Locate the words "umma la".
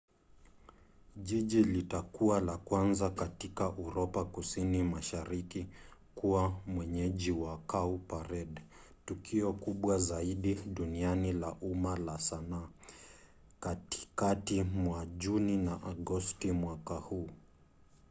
11.53-12.19